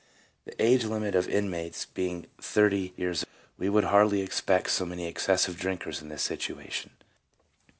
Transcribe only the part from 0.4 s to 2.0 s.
The age limit of inmates